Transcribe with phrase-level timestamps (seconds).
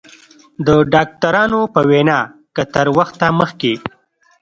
[0.65, 2.19] د ډاکترانو په وینا
[2.55, 3.73] که تر وخته مخکې